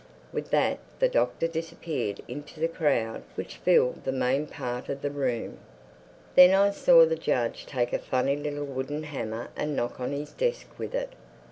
With 0.33 0.49
that 0.49 0.79
the 0.97 1.07
Doctor 1.07 1.47
disappeared 1.47 2.21
into 2.27 2.59
the 2.59 2.67
crowd 2.67 3.21
which 3.35 3.57
filled 3.57 4.03
the 4.03 4.11
main 4.11 4.47
part 4.47 4.89
of 4.89 5.03
the 5.03 5.11
room. 5.11 5.59
Then 6.33 6.55
I 6.55 6.71
saw 6.71 7.05
the 7.05 7.15
judge 7.15 7.67
take 7.67 7.93
up 7.93 8.01
a 8.01 8.03
funny 8.03 8.35
little 8.35 8.65
wooden 8.65 9.03
hammer 9.03 9.51
and 9.55 9.75
knock 9.75 9.99
on 9.99 10.11
his 10.11 10.31
desk 10.31 10.65
with 10.79 10.95
it. 10.95 11.11